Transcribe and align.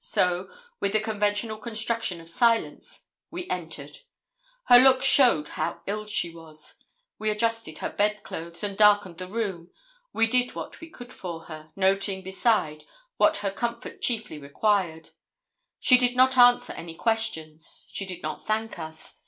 So, 0.03 0.49
with 0.79 0.93
the 0.93 0.99
conventional 0.99 1.59
construction 1.59 2.19
of 2.19 2.27
silence, 2.27 3.05
we 3.29 3.47
entered. 3.51 3.99
Her 4.63 4.79
looks 4.79 5.05
showed 5.05 5.49
how 5.49 5.81
ill 5.85 6.05
she 6.05 6.33
was. 6.33 6.73
We 7.19 7.29
adjusted 7.29 7.77
her 7.77 7.89
bed 7.91 8.23
clothes, 8.23 8.63
and 8.63 8.75
darkened 8.75 9.19
the 9.19 9.27
room, 9.27 9.69
and 10.11 10.31
did 10.31 10.55
what 10.55 10.81
we 10.81 10.89
could 10.89 11.13
for 11.13 11.41
her 11.41 11.69
noting, 11.75 12.23
beside, 12.23 12.83
what 13.17 13.37
her 13.45 13.51
comfort 13.51 14.01
chiefly 14.01 14.39
required. 14.39 15.11
She 15.79 15.99
did 15.99 16.15
not 16.15 16.35
answer 16.35 16.73
any 16.73 16.95
questions. 16.95 17.85
She 17.91 18.07
did 18.07 18.23
not 18.23 18.43
thank 18.43 18.79
us. 18.79 19.19